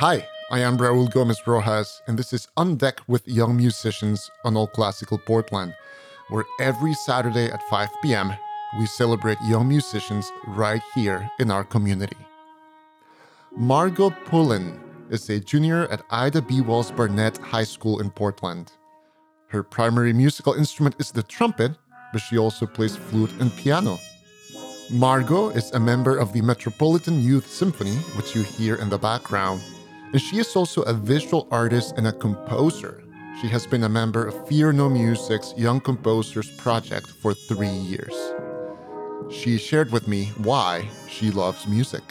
Hi, 0.00 0.28
I 0.52 0.60
am 0.60 0.78
Raul 0.78 1.10
Gomez 1.10 1.44
Rojas, 1.44 2.02
and 2.06 2.16
this 2.16 2.32
is 2.32 2.46
On 2.56 2.76
Deck 2.76 3.00
with 3.08 3.26
Young 3.26 3.56
Musicians 3.56 4.30
on 4.44 4.56
All 4.56 4.68
Classical 4.68 5.18
Portland, 5.18 5.74
where 6.28 6.44
every 6.60 6.94
Saturday 6.94 7.46
at 7.46 7.60
5 7.64 7.88
p.m. 8.00 8.32
we 8.78 8.86
celebrate 8.86 9.38
young 9.42 9.66
musicians 9.66 10.30
right 10.46 10.82
here 10.94 11.28
in 11.40 11.50
our 11.50 11.64
community. 11.64 12.16
Margot 13.56 14.10
Pullen 14.26 14.78
is 15.10 15.28
a 15.30 15.40
junior 15.40 15.88
at 15.88 16.04
Ida 16.10 16.42
B. 16.42 16.60
Wells 16.60 16.92
Barnett 16.92 17.36
High 17.38 17.64
School 17.64 17.98
in 17.98 18.08
Portland. 18.12 18.70
Her 19.48 19.64
primary 19.64 20.12
musical 20.12 20.52
instrument 20.52 20.94
is 21.00 21.10
the 21.10 21.24
trumpet, 21.24 21.72
but 22.12 22.20
she 22.20 22.38
also 22.38 22.66
plays 22.66 22.94
flute 22.94 23.32
and 23.40 23.52
piano. 23.56 23.98
Margot 24.92 25.48
is 25.48 25.72
a 25.72 25.80
member 25.80 26.16
of 26.16 26.32
the 26.32 26.40
Metropolitan 26.40 27.20
Youth 27.20 27.50
Symphony, 27.50 27.96
which 28.16 28.36
you 28.36 28.44
hear 28.44 28.76
in 28.76 28.90
the 28.90 28.96
background, 28.96 29.60
and 30.12 30.20
she 30.20 30.38
is 30.38 30.56
also 30.56 30.82
a 30.82 30.92
visual 30.92 31.46
artist 31.50 31.94
and 31.96 32.06
a 32.06 32.12
composer. 32.12 33.04
She 33.40 33.48
has 33.48 33.66
been 33.66 33.84
a 33.84 33.88
member 33.88 34.24
of 34.24 34.48
Fear 34.48 34.72
No 34.72 34.88
Music's 34.88 35.54
Young 35.56 35.80
Composers 35.80 36.50
Project 36.56 37.06
for 37.06 37.34
three 37.34 37.68
years. 37.68 38.14
She 39.30 39.58
shared 39.58 39.92
with 39.92 40.08
me 40.08 40.32
why 40.38 40.88
she 41.08 41.30
loves 41.30 41.66
music. 41.66 42.02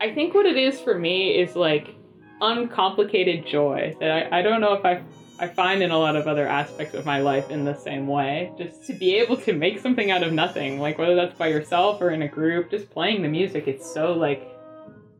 I 0.00 0.14
think 0.14 0.34
what 0.34 0.46
it 0.46 0.56
is 0.56 0.80
for 0.80 0.98
me 0.98 1.36
is 1.36 1.54
like 1.54 1.94
uncomplicated 2.40 3.46
joy 3.46 3.96
that 4.00 4.32
I, 4.32 4.38
I 4.38 4.42
don't 4.42 4.60
know 4.60 4.72
if 4.72 4.84
I 4.84 5.02
I 5.40 5.46
find 5.46 5.84
in 5.84 5.92
a 5.92 5.98
lot 5.98 6.16
of 6.16 6.26
other 6.26 6.48
aspects 6.48 6.94
of 6.94 7.06
my 7.06 7.20
life 7.20 7.48
in 7.50 7.64
the 7.64 7.74
same 7.74 8.08
way. 8.08 8.50
Just 8.58 8.84
to 8.86 8.92
be 8.92 9.14
able 9.14 9.36
to 9.36 9.52
make 9.52 9.78
something 9.78 10.10
out 10.10 10.24
of 10.24 10.32
nothing, 10.32 10.80
like 10.80 10.98
whether 10.98 11.14
that's 11.14 11.38
by 11.38 11.46
yourself 11.46 12.00
or 12.00 12.10
in 12.10 12.22
a 12.22 12.28
group, 12.28 12.72
just 12.72 12.90
playing 12.90 13.22
the 13.22 13.28
music, 13.28 13.68
it's 13.68 13.88
so 13.88 14.12
like 14.14 14.57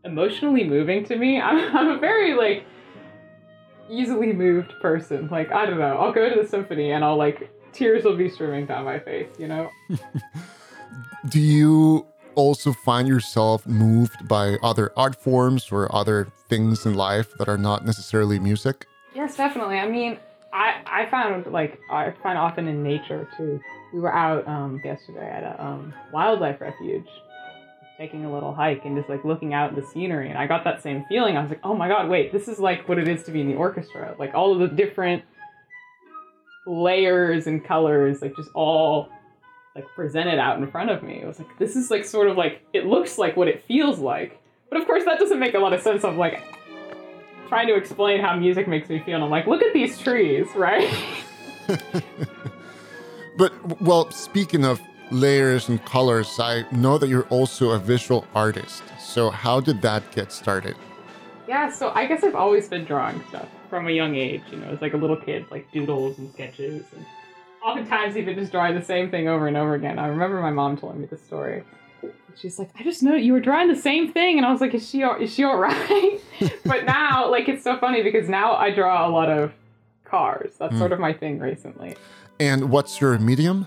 emotionally 0.05 0.65
moving 0.65 1.05
to 1.05 1.17
me. 1.17 1.41
I'm, 1.41 1.77
I'm 1.77 1.89
a 1.89 1.99
very 1.99 2.35
like 2.35 2.65
easily 3.91 4.33
moved 4.33 4.73
person. 4.81 5.29
Like 5.31 5.51
I 5.53 5.67
don't 5.67 5.79
know, 5.79 5.97
I'll 5.97 6.13
go 6.13 6.29
to 6.29 6.43
the 6.43 6.47
symphony 6.47 6.93
and 6.93 7.05
I'll 7.05 7.17
like 7.17 7.51
tears 7.73 8.05
will 8.05 8.17
be 8.17 8.29
streaming 8.29 8.67
down 8.67 8.85
my 8.85 8.99
face. 8.99 9.29
You 9.39 9.49
know. 9.49 9.71
Do 11.29 11.41
you 11.41 12.07
also 12.35 12.73
find 12.73 13.09
yourself 13.09 13.67
moved 13.67 14.29
by 14.29 14.57
other 14.63 14.93
art 14.97 15.17
forms 15.17 15.73
or 15.73 15.93
other 15.95 16.29
things 16.49 16.87
in 16.87 16.95
life 16.95 17.35
that 17.39 17.49
are 17.49 17.59
not 17.59 17.85
necessarily 17.85 18.39
music? 18.39 18.87
Yes, 19.15 19.37
definitely. 19.37 19.79
I 19.79 19.89
mean, 19.89 20.19
I 20.53 20.81
I 20.87 21.11
found 21.11 21.47
like 21.47 21.81
I 21.91 22.13
find 22.23 22.39
often 22.39 22.69
in 22.69 22.83
nature 22.83 23.29
too. 23.37 23.61
We 23.93 24.01
were 24.01 24.15
out 24.15 24.47
um, 24.47 24.81
yesterday 24.85 25.29
at 25.29 25.43
a 25.43 25.65
um, 25.65 25.93
wildlife 26.13 26.61
refuge, 26.61 27.09
taking 27.99 28.25
a 28.25 28.33
little 28.33 28.55
hike 28.55 28.85
and 28.85 28.97
just 28.97 29.09
like 29.09 29.25
looking 29.25 29.53
out 29.53 29.71
at 29.71 29.77
the 29.77 29.83
scenery, 29.83 30.29
and 30.29 30.39
I 30.39 30.47
got 30.47 30.63
that 30.65 30.81
same 30.83 31.05
feeling. 31.09 31.37
I 31.37 31.43
was 31.43 31.51
like, 31.51 31.61
oh 31.65 31.75
my 31.75 31.89
god, 31.89 32.09
wait, 32.09 32.33
this 32.33 32.47
is 32.47 32.61
like 32.61 32.89
what 32.89 32.99
it 32.99 33.09
is 33.09 33.25
to 33.25 33.33
be 33.33 33.41
in 33.41 33.49
the 33.49 33.57
orchestra. 33.57 34.15
Like 34.19 34.35
all 34.35 34.53
of 34.53 34.61
the 34.61 34.75
different 34.75 35.25
layers 36.67 37.49
and 37.49 37.65
colors, 37.65 38.23
like 38.23 38.37
just 38.37 38.51
all 38.55 39.09
like 39.75 39.85
presented 39.97 40.39
out 40.39 40.59
in 40.59 40.71
front 40.71 40.91
of 40.91 41.03
me. 41.03 41.21
It 41.21 41.27
was 41.27 41.41
like 41.41 41.59
this 41.59 41.75
is 41.75 41.91
like 41.91 42.05
sort 42.05 42.29
of 42.29 42.37
like 42.37 42.63
it 42.73 42.87
looks 42.87 43.19
like 43.19 43.37
what 43.37 43.49
it 43.49 43.65
feels 43.65 43.99
like. 43.99 44.41
But 44.71 44.81
of 44.81 44.87
course 44.87 45.05
that 45.05 45.19
doesn't 45.19 45.41
make 45.41 45.55
a 45.55 45.59
lot 45.59 45.73
of 45.73 45.83
sense. 45.83 46.05
I'm 46.05 46.19
like 46.19 46.43
trying 47.49 47.67
to 47.67 47.75
explain 47.75 48.21
how 48.21 48.37
music 48.37 48.69
makes 48.69 48.89
me 48.89 49.03
feel 49.05 49.17
and 49.17 49.25
I'm 49.25 49.31
like, 49.31 49.47
look 49.47 49.63
at 49.63 49.73
these 49.73 49.99
trees, 49.99 50.47
right? 50.55 50.93
but 53.37 53.81
well, 53.81 54.09
speaking 54.13 54.65
of 54.65 54.81
layers 55.11 55.69
and 55.69 55.85
colors, 55.85 56.39
I 56.39 56.65
know 56.73 56.99
that 56.99 57.09
you're 57.09 57.29
also 57.29 57.71
a 57.71 57.79
visual 57.79 58.27
artist. 58.35 58.83
So 59.01 59.31
how 59.31 59.61
did 59.61 59.83
that 59.83 60.11
get 60.13 60.33
started? 60.33 60.77
Yeah, 61.47 61.71
so 61.71 61.91
I 61.95 62.07
guess 62.07 62.25
I've 62.25 62.35
always 62.35 62.69
been 62.69 62.85
drawing 62.85 63.23
stuff 63.29 63.49
from 63.71 63.89
a 63.89 63.91
young 63.91 64.15
age, 64.15 64.43
you 64.51 64.59
know, 64.59 64.69
as 64.69 64.81
like 64.81 64.95
a 64.95 64.97
little 64.97 65.17
kid, 65.17 65.47
like 65.51 65.71
doodles 65.73 66.19
and 66.19 66.31
sketches 66.33 66.85
and 66.95 67.07
oftentimes 67.65 68.17
even 68.17 68.35
just 68.35 68.53
drawing 68.53 68.75
the 68.75 68.85
same 68.85 69.11
thing 69.11 69.29
over 69.29 69.47
and 69.47 69.57
over 69.57 69.75
again. 69.75 69.99
I 69.99 70.09
remember 70.09 70.41
my 70.41 70.51
mom 70.51 70.77
telling 70.77 71.01
me 71.01 71.07
this 71.07 71.23
story. 71.23 71.65
She's 72.37 72.59
like, 72.59 72.71
I 72.79 72.85
just 72.85 73.03
know 73.03 73.15
you 73.15 73.33
were 73.33 73.41
drawing 73.41 73.69
the 73.69 73.77
same 73.77 74.13
thing, 74.13 74.37
and 74.37 74.47
I 74.47 74.53
was 74.53 74.61
like, 74.61 74.73
is 74.73 74.89
she 74.89 75.03
is 75.03 75.35
she 75.35 75.43
all 75.43 75.59
right? 75.59 76.21
but 76.65 76.85
now, 76.85 77.29
like, 77.29 77.49
it's 77.49 77.65
so 77.65 77.77
funny 77.79 78.03
because 78.03 78.29
now 78.29 78.55
I 78.55 78.71
draw 78.71 79.09
a 79.09 79.11
lot 79.11 79.29
of 79.29 79.53
cars. 80.05 80.53
That's 80.59 80.75
mm. 80.75 80.79
sort 80.79 80.93
of 80.93 81.01
my 81.01 81.13
thing 81.13 81.41
recently. 81.41 81.97
And 82.39 82.71
what's 82.71 83.01
your 83.01 83.19
medium? 83.19 83.67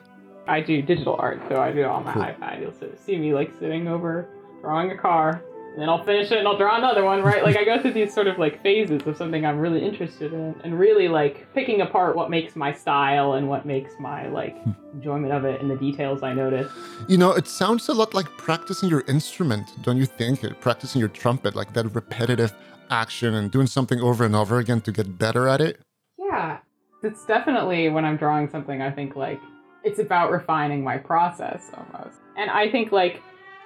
I 0.52 0.60
do 0.60 0.82
digital 0.82 1.16
art, 1.18 1.42
so 1.48 1.62
I 1.62 1.72
do 1.72 1.80
it 1.80 1.86
on 1.86 2.04
my 2.04 2.12
cool. 2.12 2.24
iPad. 2.24 2.60
You'll 2.60 2.74
see 3.06 3.18
me 3.18 3.34
like 3.34 3.52
sitting 3.58 3.88
over 3.88 4.28
drawing 4.62 4.92
a 4.92 4.98
car, 4.98 5.42
and 5.72 5.82
then 5.82 5.88
I'll 5.88 6.04
finish 6.04 6.30
it 6.30 6.40
and 6.40 6.46
I'll 6.46 6.58
draw 6.58 6.76
another 6.78 7.06
one, 7.06 7.22
right? 7.22 7.42
like 7.42 7.56
I 7.56 7.64
go 7.64 7.82
through 7.82 7.94
these 7.94 8.14
sort 8.14 8.28
of 8.28 8.38
like 8.38 8.62
phases 8.62 9.02
of 9.08 9.16
something 9.16 9.46
I'm 9.46 9.58
really 9.58 9.82
interested 9.82 10.34
in 10.34 10.54
and 10.66 10.78
really 10.78 11.08
like 11.08 11.48
picking 11.54 11.80
apart 11.80 12.18
what 12.18 12.30
makes 12.30 12.58
my 12.58 12.74
style 12.74 13.36
and 13.36 13.48
what 13.48 13.66
makes 13.66 13.94
my 13.98 14.28
like 14.28 14.62
hmm. 14.64 14.72
enjoyment 14.94 15.32
of 15.32 15.46
it 15.46 15.62
and 15.62 15.72
the 15.72 15.78
details 15.78 16.22
I 16.22 16.34
notice. 16.34 16.70
You 17.08 17.18
know, 17.18 17.32
it 17.32 17.48
sounds 17.48 17.88
a 17.88 17.94
lot 17.94 18.14
like 18.14 18.28
practicing 18.38 18.90
your 18.90 19.06
instrument, 19.08 19.72
don't 19.84 19.96
you 19.96 20.06
think? 20.06 20.42
Practicing 20.60 21.00
your 21.00 21.10
trumpet, 21.10 21.56
like 21.56 21.72
that 21.74 21.96
repetitive 21.96 22.54
action 22.90 23.36
and 23.36 23.50
doing 23.50 23.68
something 23.68 24.02
over 24.02 24.26
and 24.26 24.36
over 24.36 24.60
again 24.60 24.82
to 24.82 24.92
get 24.92 25.18
better 25.18 25.48
at 25.48 25.62
it. 25.62 25.80
Yeah. 26.20 26.58
It's 27.04 27.26
definitely 27.26 27.88
when 27.88 28.04
I'm 28.04 28.18
drawing 28.18 28.50
something, 28.50 28.82
I 28.82 28.92
think 28.92 29.16
like 29.16 29.40
it's 29.84 30.00
about 30.00 30.32
refining 30.32 30.84
my 30.84 30.98
process 30.98 31.72
almost. 31.76 32.18
And 32.38 32.50
I 32.50 32.70
think 32.70 32.92
like 32.92 33.22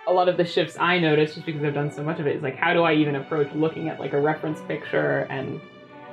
a 0.07 0.13
lot 0.13 0.29
of 0.29 0.37
the 0.37 0.45
shifts 0.45 0.77
I 0.79 0.99
notice 0.99 1.33
just 1.33 1.45
because 1.45 1.63
I've 1.63 1.73
done 1.73 1.91
so 1.91 2.03
much 2.03 2.19
of 2.19 2.27
it, 2.27 2.35
is 2.35 2.43
like 2.43 2.55
how 2.55 2.73
do 2.73 2.83
I 2.83 2.93
even 2.93 3.15
approach 3.15 3.51
looking 3.53 3.89
at 3.89 3.99
like 3.99 4.13
a 4.13 4.21
reference 4.21 4.61
picture 4.61 5.21
and 5.29 5.59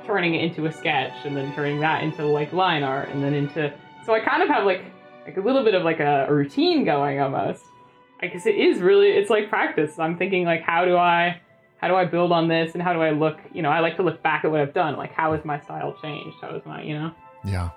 turning 0.05 0.35
it 0.35 0.43
into 0.43 0.65
a 0.65 0.71
sketch, 0.71 1.13
and 1.25 1.35
then 1.37 1.53
turning 1.55 1.79
that 1.79 2.03
into 2.03 2.25
like 2.25 2.51
line 2.51 2.83
art, 2.83 3.09
and 3.09 3.23
then 3.23 3.33
into 3.33 3.73
so 4.05 4.13
I 4.13 4.19
kind 4.19 4.43
of 4.43 4.49
have 4.49 4.65
like 4.65 4.83
like 5.25 5.37
a 5.37 5.41
little 5.41 5.63
bit 5.63 5.75
of 5.75 5.83
like 5.83 5.99
a, 5.99 6.27
routine 6.29 6.83
going 6.83 7.19
almost. 7.19 7.63
I 8.21 8.27
guess 8.27 8.45
it 8.45 8.55
is 8.55 8.81
really 8.81 9.09
it's 9.09 9.29
like 9.29 9.49
practice. 9.49 9.99
I'm 9.99 10.17
thinking 10.17 10.45
like 10.45 10.61
how 10.61 10.85
do 10.85 10.97
I 10.97 11.39
how 11.77 11.87
do 11.87 11.95
I 11.95 12.05
build 12.05 12.31
on 12.31 12.47
this 12.47 12.73
and 12.73 12.81
how 12.81 12.93
do 12.93 13.01
I 13.01 13.11
look? 13.11 13.37
You 13.53 13.61
know, 13.61 13.69
I 13.69 13.79
like 13.79 13.97
to 13.97 14.03
look 14.03 14.23
back 14.23 14.45
at 14.45 14.51
what 14.51 14.59
I've 14.59 14.73
done. 14.73 14.95
Like 14.95 15.13
how 15.13 15.33
has 15.33 15.45
my 15.45 15.59
style 15.61 15.95
changed? 16.01 16.37
How 16.41 16.55
is 16.55 16.65
my 16.65 16.81
you 16.81 16.97
know? 16.97 17.11
Yeah. 17.45 17.69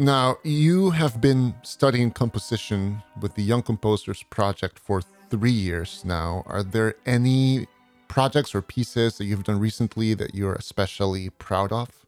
Now, 0.00 0.38
you 0.42 0.88
have 0.92 1.20
been 1.20 1.52
studying 1.60 2.10
composition 2.10 3.02
with 3.20 3.34
the 3.34 3.42
Young 3.42 3.60
Composers 3.60 4.22
Project 4.22 4.78
for 4.78 5.02
three 5.28 5.50
years 5.50 6.06
now. 6.06 6.42
Are 6.46 6.62
there 6.62 6.94
any 7.04 7.66
projects 8.08 8.54
or 8.54 8.62
pieces 8.62 9.18
that 9.18 9.26
you've 9.26 9.44
done 9.44 9.60
recently 9.60 10.14
that 10.14 10.34
you're 10.34 10.54
especially 10.54 11.28
proud 11.28 11.70
of? 11.70 12.06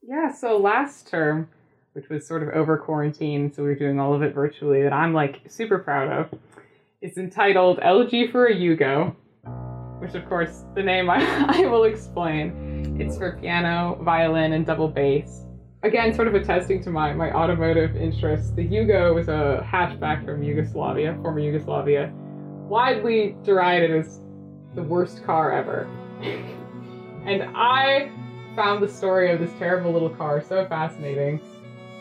Yeah, 0.00 0.32
so 0.32 0.56
last 0.56 1.08
term, 1.08 1.50
which 1.92 2.08
was 2.08 2.26
sort 2.26 2.42
of 2.42 2.48
over 2.54 2.78
quarantine, 2.78 3.52
so 3.52 3.64
we 3.64 3.68
were 3.68 3.74
doing 3.74 4.00
all 4.00 4.14
of 4.14 4.22
it 4.22 4.34
virtually, 4.34 4.82
that 4.82 4.94
I'm 4.94 5.12
like 5.12 5.42
super 5.46 5.78
proud 5.78 6.10
of, 6.10 6.38
it's 7.02 7.18
entitled 7.18 7.80
Elegy 7.82 8.28
for 8.32 8.46
a 8.46 8.54
Yugo, 8.54 9.14
which 9.98 10.14
of 10.14 10.26
course 10.26 10.64
the 10.74 10.82
name 10.82 11.10
I, 11.10 11.20
I 11.48 11.66
will 11.66 11.84
explain. 11.84 12.98
It's 12.98 13.18
for 13.18 13.36
piano, 13.36 13.98
violin, 14.02 14.54
and 14.54 14.64
double 14.64 14.88
bass 14.88 15.44
again, 15.82 16.14
sort 16.14 16.28
of 16.28 16.34
attesting 16.34 16.82
to 16.82 16.90
my, 16.90 17.12
my 17.12 17.32
automotive 17.32 17.96
interest, 17.96 18.54
the 18.56 18.66
Yugo 18.66 19.14
was 19.14 19.28
a 19.28 19.66
hatchback 19.66 20.24
from 20.24 20.42
Yugoslavia, 20.42 21.18
former 21.22 21.40
Yugoslavia, 21.40 22.12
widely 22.68 23.36
derided 23.42 23.90
as 23.90 24.20
the 24.74 24.82
worst 24.82 25.24
car 25.24 25.52
ever. 25.52 25.88
and 27.24 27.44
I 27.54 28.10
found 28.54 28.82
the 28.82 28.88
story 28.88 29.30
of 29.30 29.40
this 29.40 29.52
terrible 29.58 29.92
little 29.92 30.10
car 30.10 30.42
so 30.42 30.66
fascinating, 30.66 31.40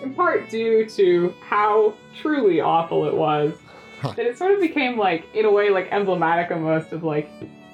in 0.04 0.14
part 0.14 0.50
due 0.50 0.88
to 0.90 1.34
how 1.42 1.94
truly 2.22 2.60
awful 2.60 3.06
it 3.06 3.16
was. 3.16 3.54
that 4.02 4.20
it 4.20 4.38
sort 4.38 4.52
of 4.52 4.62
became 4.62 4.98
like, 4.98 5.26
in 5.34 5.46
a 5.46 5.52
way, 5.52 5.70
like 5.70 5.92
emblematic 5.92 6.52
almost 6.52 6.94
of 6.94 7.04
like 7.04 7.30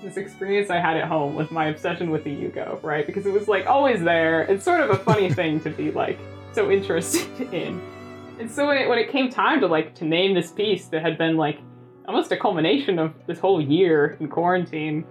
this 0.05 0.17
experience 0.17 0.69
I 0.69 0.79
had 0.79 0.95
at 0.95 1.07
home 1.07 1.35
with 1.35 1.51
my 1.51 1.65
obsession 1.65 2.11
with 2.11 2.23
the 2.23 2.29
Yugo, 2.29 2.81
right? 2.83 3.05
Because 3.05 3.25
it 3.25 3.33
was 3.33 3.47
like 3.47 3.65
always 3.65 4.01
there. 4.01 4.43
It's 4.43 4.63
sort 4.63 4.79
of 4.79 4.91
a 4.91 4.97
funny 4.97 5.33
thing 5.39 5.59
to 5.61 5.69
be 5.69 5.91
like 5.91 6.19
so 6.53 6.71
interested 6.71 7.41
in. 7.53 7.81
And 8.39 8.49
so 8.49 8.67
when 8.67 8.77
it, 8.77 8.87
when 8.87 8.99
it 8.99 9.11
came 9.11 9.29
time 9.29 9.59
to 9.61 9.67
like 9.67 9.95
to 9.95 10.05
name 10.05 10.33
this 10.33 10.51
piece 10.51 10.85
that 10.87 11.01
had 11.01 11.17
been 11.17 11.35
like 11.35 11.59
almost 12.07 12.31
a 12.31 12.37
culmination 12.37 12.99
of 12.99 13.13
this 13.25 13.39
whole 13.39 13.61
year 13.61 14.17
in 14.19 14.27
quarantine, 14.27 15.03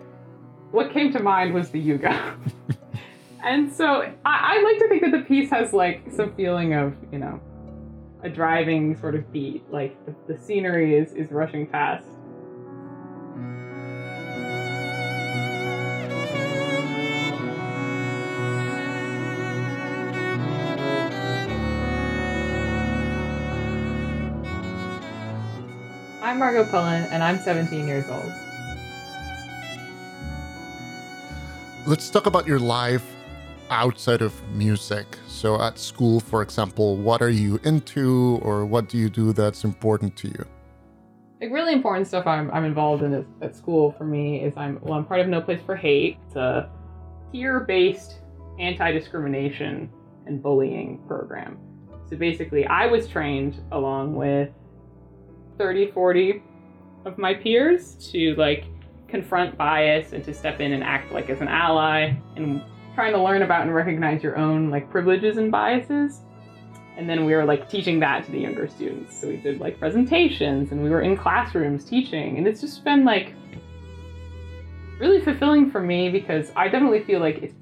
what 0.70 0.92
came 0.92 1.12
to 1.12 1.22
mind 1.22 1.52
was 1.52 1.70
the 1.70 1.84
Yugo. 1.84 2.36
and 3.44 3.72
so 3.72 4.02
I, 4.24 4.56
I 4.56 4.62
like 4.62 4.78
to 4.78 4.88
think 4.88 5.02
that 5.02 5.12
the 5.12 5.24
piece 5.24 5.50
has 5.50 5.72
like 5.72 6.04
some 6.14 6.34
feeling 6.34 6.74
of, 6.74 6.94
you 7.10 7.18
know, 7.18 7.40
a 8.22 8.28
driving 8.28 8.96
sort 8.98 9.14
of 9.14 9.30
beat. 9.32 9.64
Like 9.70 9.96
the, 10.06 10.14
the 10.32 10.38
scenery 10.38 10.96
is, 10.96 11.12
is 11.12 11.30
rushing 11.30 11.66
past 11.66 12.06
I'm 26.24 26.38
Margot 26.38 26.64
Pullen, 26.64 27.04
and 27.12 27.22
I'm 27.22 27.38
17 27.38 27.86
years 27.86 28.08
old. 28.08 28.32
let's 31.86 32.08
talk 32.08 32.24
about 32.24 32.46
your 32.46 32.58
life 32.58 33.04
outside 33.70 34.22
of 34.22 34.32
music. 34.48 35.18
So, 35.26 35.60
at 35.60 35.78
school, 35.78 36.20
for 36.20 36.40
example, 36.42 36.96
what 36.96 37.20
are 37.20 37.30
you 37.30 37.60
into 37.64 38.40
or 38.42 38.64
what 38.64 38.88
do 38.88 38.96
you 38.96 39.10
do 39.10 39.32
that's 39.32 39.64
important 39.64 40.16
to 40.16 40.28
you? 40.28 40.46
Like, 41.40 41.50
really 41.50 41.74
important 41.74 42.06
stuff 42.06 42.26
I'm, 42.26 42.50
I'm 42.52 42.64
involved 42.64 43.02
in 43.02 43.12
at, 43.12 43.26
at 43.42 43.54
school 43.54 43.92
for 43.92 44.04
me 44.04 44.40
is 44.42 44.54
I'm, 44.56 44.78
well, 44.80 44.94
I'm 44.94 45.04
part 45.04 45.20
of 45.20 45.28
No 45.28 45.42
Place 45.42 45.60
for 45.66 45.76
Hate. 45.76 46.18
It's 46.26 46.36
a 46.36 46.70
peer 47.32 47.60
based 47.60 48.20
anti 48.58 48.92
discrimination 48.92 49.90
and 50.26 50.42
bullying 50.42 51.02
program. 51.06 51.58
So, 52.08 52.16
basically, 52.16 52.66
I 52.66 52.86
was 52.86 53.08
trained 53.08 53.62
along 53.72 54.14
with 54.14 54.50
30, 55.58 55.90
40 55.90 56.42
of 57.04 57.18
my 57.18 57.34
peers 57.34 57.94
to 58.12 58.34
like 58.36 58.64
confront 59.08 59.56
bias 59.56 60.12
and 60.12 60.24
to 60.24 60.34
step 60.34 60.60
in 60.60 60.72
and 60.72 60.82
act 60.82 61.12
like 61.12 61.30
as 61.30 61.40
an 61.40 61.48
ally 61.48 62.12
and 62.36 62.62
trying 62.94 63.12
to 63.12 63.22
learn 63.22 63.42
about 63.42 63.62
and 63.62 63.74
recognize 63.74 64.22
your 64.22 64.36
own 64.36 64.70
like 64.70 64.90
privileges 64.90 65.36
and 65.36 65.50
biases. 65.50 66.20
And 66.96 67.08
then 67.08 67.24
we 67.24 67.34
were 67.34 67.44
like 67.44 67.68
teaching 67.68 67.98
that 68.00 68.24
to 68.24 68.30
the 68.30 68.38
younger 68.38 68.68
students. 68.68 69.20
So 69.20 69.28
we 69.28 69.36
did 69.36 69.60
like 69.60 69.78
presentations 69.78 70.70
and 70.72 70.82
we 70.82 70.90
were 70.90 71.02
in 71.02 71.16
classrooms 71.16 71.84
teaching. 71.84 72.38
And 72.38 72.46
it's 72.46 72.60
just 72.60 72.84
been 72.84 73.04
like 73.04 73.34
really 74.98 75.20
fulfilling 75.20 75.70
for 75.70 75.80
me 75.80 76.08
because 76.08 76.52
I 76.54 76.68
definitely 76.68 77.02
feel 77.02 77.20
like 77.20 77.42
it's 77.42 77.54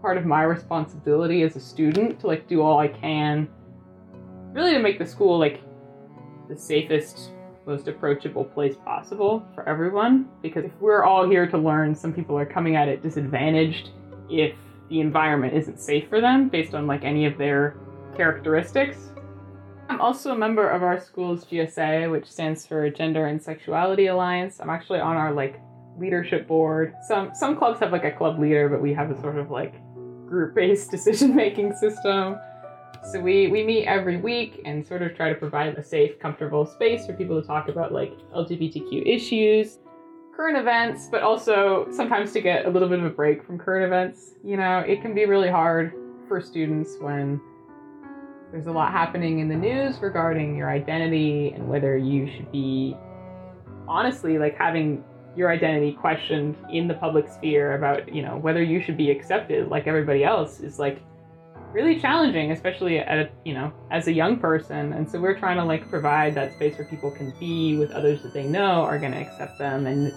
part 0.00 0.16
of 0.16 0.24
my 0.24 0.42
responsibility 0.42 1.42
as 1.42 1.56
a 1.56 1.60
student 1.60 2.20
to 2.20 2.28
like 2.28 2.46
do 2.46 2.62
all 2.62 2.78
I 2.78 2.88
can 2.88 3.48
really 4.52 4.72
to 4.72 4.78
make 4.78 4.98
the 4.98 5.06
school 5.06 5.38
like 5.38 5.60
the 6.48 6.56
safest 6.56 7.32
most 7.66 7.88
approachable 7.88 8.44
place 8.44 8.76
possible 8.84 9.46
for 9.54 9.68
everyone. 9.68 10.28
Because 10.40 10.64
if 10.64 10.72
we're 10.80 11.02
all 11.02 11.28
here 11.28 11.46
to 11.48 11.58
learn, 11.58 11.94
some 11.94 12.12
people 12.12 12.38
are 12.38 12.46
coming 12.46 12.76
at 12.76 12.88
it 12.88 13.02
disadvantaged 13.02 13.90
if 14.30 14.54
the 14.88 15.00
environment 15.00 15.54
isn't 15.54 15.80
safe 15.80 16.08
for 16.08 16.20
them 16.20 16.48
based 16.48 16.74
on 16.74 16.86
like 16.86 17.04
any 17.04 17.26
of 17.26 17.36
their 17.36 17.76
characteristics. 18.16 19.10
I'm 19.88 20.00
also 20.00 20.32
a 20.32 20.38
member 20.38 20.68
of 20.68 20.82
our 20.82 21.00
school's 21.00 21.44
GSA, 21.44 22.10
which 22.10 22.26
stands 22.26 22.66
for 22.66 22.88
Gender 22.90 23.26
and 23.26 23.42
Sexuality 23.42 24.06
Alliance. 24.06 24.58
I'm 24.60 24.70
actually 24.70 25.00
on 25.00 25.16
our 25.16 25.32
like 25.32 25.60
leadership 25.98 26.46
board. 26.46 26.94
Some 27.06 27.30
some 27.34 27.56
clubs 27.56 27.80
have 27.80 27.92
like 27.92 28.04
a 28.04 28.10
club 28.10 28.38
leader, 28.38 28.68
but 28.68 28.80
we 28.80 28.92
have 28.94 29.10
a 29.10 29.20
sort 29.20 29.38
of 29.38 29.50
like 29.50 29.74
group-based 30.26 30.90
decision-making 30.96 31.74
system. 31.74 32.36
So 33.04 33.20
we, 33.20 33.48
we 33.48 33.64
meet 33.64 33.86
every 33.86 34.16
week 34.16 34.62
and 34.64 34.86
sort 34.86 35.02
of 35.02 35.14
try 35.14 35.28
to 35.28 35.34
provide 35.34 35.76
a 35.76 35.82
safe, 35.82 36.18
comfortable 36.18 36.66
space 36.66 37.06
for 37.06 37.12
people 37.12 37.40
to 37.40 37.46
talk 37.46 37.68
about 37.68 37.92
like 37.92 38.12
LGBTQ 38.34 39.06
issues, 39.06 39.78
current 40.34 40.56
events, 40.56 41.08
but 41.10 41.22
also 41.22 41.86
sometimes 41.90 42.32
to 42.32 42.40
get 42.40 42.66
a 42.66 42.70
little 42.70 42.88
bit 42.88 42.98
of 42.98 43.04
a 43.04 43.10
break 43.10 43.44
from 43.44 43.58
current 43.58 43.84
events. 43.84 44.34
You 44.44 44.56
know, 44.56 44.80
it 44.80 45.02
can 45.02 45.14
be 45.14 45.24
really 45.24 45.50
hard 45.50 45.94
for 46.28 46.40
students 46.40 46.96
when 47.00 47.40
there's 48.52 48.66
a 48.66 48.72
lot 48.72 48.92
happening 48.92 49.40
in 49.40 49.48
the 49.48 49.56
news 49.56 49.98
regarding 50.00 50.56
your 50.56 50.70
identity 50.70 51.50
and 51.50 51.68
whether 51.68 51.96
you 51.96 52.30
should 52.30 52.50
be 52.52 52.96
honestly 53.88 54.38
like 54.38 54.56
having 54.56 55.02
your 55.36 55.50
identity 55.50 55.92
questioned 55.92 56.56
in 56.70 56.88
the 56.88 56.94
public 56.94 57.28
sphere 57.28 57.74
about, 57.74 58.12
you 58.12 58.22
know, 58.22 58.36
whether 58.38 58.62
you 58.62 58.80
should 58.80 58.96
be 58.96 59.10
accepted 59.10 59.68
like 59.68 59.86
everybody 59.86 60.24
else 60.24 60.60
is 60.60 60.78
like 60.78 61.02
really 61.72 62.00
challenging, 62.00 62.52
especially 62.52 62.98
at 62.98 63.32
you 63.44 63.54
know 63.54 63.72
as 63.90 64.06
a 64.06 64.12
young 64.12 64.38
person. 64.38 64.92
And 64.92 65.10
so 65.10 65.20
we're 65.20 65.38
trying 65.38 65.56
to 65.56 65.64
like 65.64 65.88
provide 65.88 66.34
that 66.34 66.54
space 66.54 66.78
where 66.78 66.86
people 66.86 67.10
can 67.10 67.32
be 67.38 67.76
with 67.76 67.90
others 67.90 68.22
that 68.22 68.32
they 68.32 68.44
know 68.44 68.82
are 68.82 68.98
going 68.98 69.12
to 69.12 69.18
accept 69.18 69.58
them 69.58 69.86
and 69.86 70.12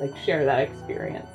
like 0.00 0.16
share 0.24 0.44
that 0.44 0.60
experience. 0.60 1.28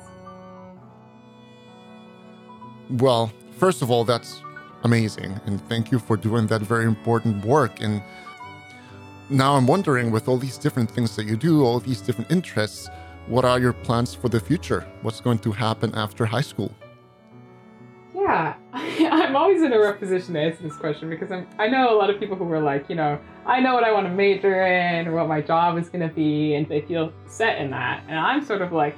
Well, 2.90 3.30
first 3.58 3.82
of 3.82 3.90
all, 3.90 4.04
that's 4.04 4.42
amazing, 4.84 5.38
and 5.46 5.60
thank 5.68 5.90
you 5.90 5.98
for 5.98 6.16
doing 6.16 6.46
that 6.46 6.62
very 6.62 6.84
important 6.84 7.44
work. 7.44 7.80
And 7.80 8.02
now 9.28 9.56
I'm 9.56 9.66
wondering, 9.66 10.10
with 10.10 10.26
all 10.26 10.38
these 10.38 10.56
different 10.56 10.90
things 10.90 11.14
that 11.16 11.26
you 11.26 11.36
do, 11.36 11.64
all 11.64 11.80
these 11.80 12.00
different 12.00 12.30
interests, 12.30 12.88
what 13.26 13.44
are 13.44 13.60
your 13.60 13.74
plans 13.74 14.14
for 14.14 14.30
the 14.30 14.40
future? 14.40 14.86
What's 15.02 15.20
going 15.20 15.40
to 15.40 15.52
happen 15.52 15.94
after 15.94 16.24
high 16.24 16.40
school? 16.40 16.72
Always 19.48 19.62
in 19.62 19.72
a 19.72 19.78
rough 19.78 19.98
position 19.98 20.34
to 20.34 20.40
answer 20.40 20.62
this 20.62 20.76
question 20.76 21.08
because 21.08 21.32
I'm, 21.32 21.48
I 21.58 21.68
know 21.68 21.90
a 21.90 21.96
lot 21.96 22.10
of 22.10 22.20
people 22.20 22.36
who 22.36 22.52
are 22.52 22.60
like, 22.60 22.90
you 22.90 22.94
know, 22.94 23.18
I 23.46 23.60
know 23.60 23.72
what 23.72 23.82
I 23.82 23.92
want 23.92 24.06
to 24.06 24.12
major 24.12 24.66
in 24.66 25.08
or 25.08 25.14
what 25.14 25.26
my 25.26 25.40
job 25.40 25.78
is 25.78 25.88
going 25.88 26.06
to 26.06 26.14
be, 26.14 26.54
and 26.54 26.68
they 26.68 26.82
feel 26.82 27.14
set 27.26 27.56
in 27.56 27.70
that. 27.70 28.04
And 28.08 28.18
I'm 28.18 28.44
sort 28.44 28.60
of 28.60 28.72
like, 28.72 28.94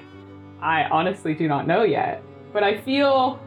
I 0.61 0.87
honestly 0.91 1.35
do 1.35 1.47
not 1.47 1.69
know 1.69 1.85
yet, 1.85 2.25
but 2.53 2.65
I 2.65 2.81
feel 2.81 3.41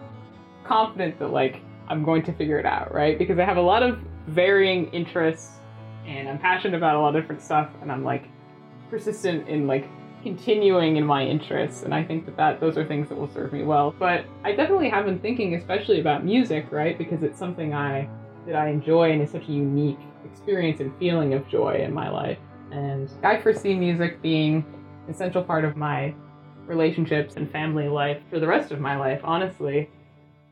confident 0.63 1.19
that 1.19 1.27
like 1.27 1.59
I'm 1.89 2.05
going 2.05 2.23
to 2.23 2.31
figure 2.31 2.57
it 2.57 2.65
out, 2.65 2.93
right? 2.93 3.19
Because 3.19 3.37
I 3.37 3.43
have 3.43 3.57
a 3.57 3.61
lot 3.61 3.83
of 3.83 3.99
varying 4.27 4.89
interests 4.93 5.57
and 6.05 6.29
I'm 6.29 6.39
passionate 6.39 6.77
about 6.77 6.95
a 6.95 6.99
lot 7.01 7.13
of 7.17 7.21
different 7.21 7.41
stuff, 7.41 7.69
and 7.81 7.91
I'm 7.91 8.05
like 8.05 8.29
persistent 8.89 9.49
in 9.49 9.67
like 9.67 9.89
continuing 10.23 10.95
in 10.95 11.05
my 11.05 11.23
interests 11.23 11.83
and 11.83 11.93
i 11.93 12.01
think 12.01 12.25
that, 12.25 12.37
that 12.37 12.59
those 12.61 12.77
are 12.77 12.85
things 12.87 13.09
that 13.09 13.15
will 13.15 13.29
serve 13.33 13.51
me 13.51 13.63
well. 13.63 13.93
But 13.99 14.25
i 14.43 14.53
definitely 14.53 14.89
have 14.89 15.05
been 15.05 15.19
thinking 15.19 15.55
especially 15.55 15.99
about 15.99 16.23
music 16.23 16.71
right? 16.71 16.97
Because 16.97 17.21
it's 17.21 17.37
something 17.37 17.73
i 17.73 18.07
that 18.47 18.55
i 18.55 18.69
enjoy 18.69 19.11
and 19.11 19.21
is 19.21 19.31
such 19.31 19.47
a 19.49 19.51
unique 19.51 19.99
experience 20.25 20.79
and 20.79 20.97
feeling 20.97 21.33
of 21.33 21.47
joy 21.49 21.75
in 21.75 21.93
my 21.93 22.09
life. 22.09 22.39
And 22.71 23.09
i 23.23 23.39
foresee 23.39 23.75
music 23.75 24.21
being 24.21 24.65
an 25.05 25.13
essential 25.13 25.43
part 25.43 25.65
of 25.65 25.75
my 25.75 26.15
relationships 26.65 27.35
and 27.35 27.51
family 27.51 27.89
life 27.89 28.21
for 28.29 28.39
the 28.39 28.47
rest 28.47 28.71
of 28.71 28.79
my 28.79 28.95
life 28.95 29.19
honestly. 29.23 29.89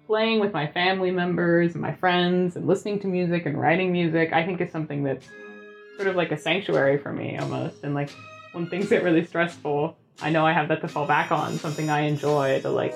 Playing 0.06 0.42
with 0.42 0.52
my 0.52 0.68
family 0.68 1.12
members 1.12 1.74
and 1.74 1.82
my 1.82 1.96
friends 1.96 2.58
and 2.58 2.68
listening 2.68 3.00
to 3.00 3.08
music 3.08 3.46
and 3.46 3.58
writing 3.58 3.94
music 3.94 4.34
i 4.34 4.46
think 4.46 4.60
is 4.60 4.70
something 4.70 5.02
that's 5.06 5.28
sort 5.96 6.10
of 6.10 6.18
like 6.18 6.34
a 6.34 6.38
sanctuary 6.38 6.98
for 6.98 7.14
me 7.14 7.38
almost 7.38 7.86
and 7.86 7.94
like 7.94 8.10
when 8.52 8.68
things 8.68 8.90
get 8.90 9.04
really 9.04 9.26
stressful, 9.26 9.98
I 10.22 10.30
know 10.30 10.46
I 10.46 10.54
have 10.54 10.68
that 10.68 10.82
to 10.82 10.88
fall 10.88 11.08
back 11.08 11.32
on, 11.32 11.58
something 11.58 11.90
I 11.90 12.02
enjoy 12.02 12.60
that 12.62 12.72
like 12.72 12.94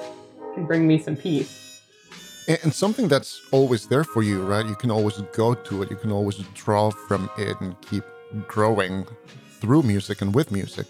can 0.54 0.66
bring 0.66 0.88
me 0.88 1.00
some 1.00 1.16
peace. 1.16 1.82
And, 2.48 2.74
something 2.74 3.08
that's 3.08 3.42
always 3.52 3.88
there 3.88 4.04
for 4.04 4.22
you, 4.22 4.44
right? 4.44 4.66
You 4.66 4.76
can 4.76 4.92
always 4.92 5.18
go 5.34 5.56
to 5.56 5.82
it, 5.82 5.90
you 5.90 5.96
can 5.96 6.12
always 6.12 6.38
draw 6.54 6.92
from 6.92 7.30
it 7.38 7.60
and 7.60 7.80
keep 7.82 8.04
growing 8.48 9.08
through 9.60 9.82
music 9.82 10.22
and 10.22 10.36
with 10.36 10.52
music. 10.52 10.88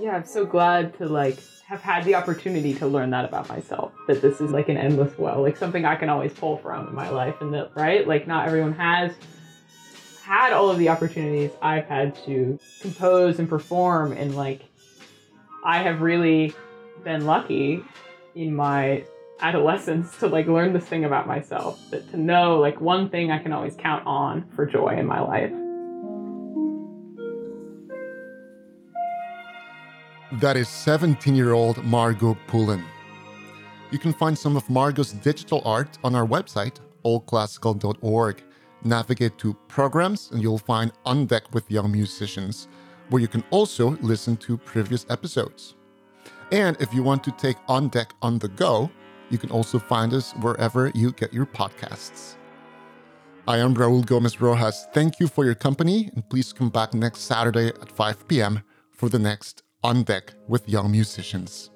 Yeah, 0.00 0.16
I'm 0.16 0.24
so 0.24 0.46
glad 0.46 0.96
to 0.98 1.06
like 1.06 1.38
have 1.66 1.82
had 1.82 2.04
the 2.04 2.14
opportunity 2.14 2.72
to 2.72 2.86
learn 2.86 3.10
that 3.10 3.26
about 3.26 3.48
myself. 3.50 3.92
That 4.06 4.22
this 4.22 4.40
is 4.40 4.50
like 4.50 4.70
an 4.70 4.78
endless 4.78 5.18
well, 5.18 5.42
like 5.42 5.56
something 5.58 5.84
I 5.84 5.96
can 5.96 6.08
always 6.08 6.32
pull 6.32 6.56
from 6.56 6.88
in 6.88 6.94
my 6.94 7.10
life, 7.10 7.34
and 7.42 7.52
that 7.52 7.72
right, 7.74 8.06
like 8.06 8.26
not 8.26 8.46
everyone 8.46 8.72
has 8.74 9.12
had 10.28 10.52
all 10.52 10.68
of 10.68 10.76
the 10.76 10.90
opportunities 10.90 11.52
I've 11.62 11.86
had 11.86 12.14
to 12.26 12.58
compose 12.82 13.38
and 13.38 13.48
perform, 13.48 14.12
and 14.12 14.36
like 14.36 14.60
I 15.64 15.78
have 15.78 16.02
really 16.02 16.52
been 17.02 17.24
lucky 17.24 17.82
in 18.34 18.54
my 18.54 19.04
adolescence 19.40 20.18
to 20.18 20.26
like 20.26 20.46
learn 20.46 20.74
this 20.74 20.84
thing 20.84 21.06
about 21.06 21.26
myself 21.26 21.80
that 21.90 22.10
to 22.10 22.18
know 22.18 22.58
like 22.58 22.78
one 22.78 23.08
thing 23.08 23.30
I 23.30 23.38
can 23.38 23.52
always 23.52 23.74
count 23.74 24.06
on 24.06 24.44
for 24.54 24.66
joy 24.66 24.98
in 24.98 25.06
my 25.06 25.20
life. 25.20 25.50
That 30.40 30.58
is 30.58 30.68
17 30.68 31.34
year 31.34 31.54
old 31.54 31.82
Margot 31.84 32.36
Pullen. 32.48 32.84
You 33.90 33.98
can 33.98 34.12
find 34.12 34.36
some 34.36 34.58
of 34.58 34.68
Margot's 34.68 35.14
digital 35.14 35.62
art 35.64 35.96
on 36.04 36.14
our 36.14 36.26
website, 36.26 36.80
allclassical.org 37.02 38.42
navigate 38.84 39.38
to 39.38 39.54
programs 39.68 40.30
and 40.30 40.42
you'll 40.42 40.58
find 40.58 40.92
On 41.04 41.26
Deck 41.26 41.52
with 41.54 41.70
Young 41.70 41.90
Musicians, 41.90 42.68
where 43.10 43.22
you 43.22 43.28
can 43.28 43.44
also 43.50 43.90
listen 44.00 44.36
to 44.38 44.56
previous 44.56 45.06
episodes. 45.08 45.74
And 46.52 46.76
if 46.80 46.94
you 46.94 47.02
want 47.02 47.24
to 47.24 47.30
take 47.32 47.56
On 47.68 47.88
Deck 47.88 48.14
on 48.22 48.38
the 48.38 48.48
go, 48.48 48.90
you 49.30 49.38
can 49.38 49.50
also 49.50 49.78
find 49.78 50.14
us 50.14 50.32
wherever 50.40 50.90
you 50.94 51.12
get 51.12 51.32
your 51.32 51.46
podcasts. 51.46 52.36
I 53.46 53.58
am 53.58 53.74
Raul 53.74 54.04
Gomez 54.04 54.40
Rojas. 54.40 54.86
Thank 54.92 55.20
you 55.20 55.26
for 55.26 55.44
your 55.44 55.54
company, 55.54 56.10
and 56.14 56.28
please 56.28 56.52
come 56.52 56.68
back 56.68 56.92
next 56.94 57.20
Saturday 57.20 57.68
at 57.68 57.90
5 57.90 58.28
p.m. 58.28 58.62
for 58.90 59.08
the 59.08 59.18
next 59.18 59.62
On 59.82 60.02
Deck 60.02 60.34
with 60.46 60.68
Young 60.68 60.90
Musicians. 60.90 61.70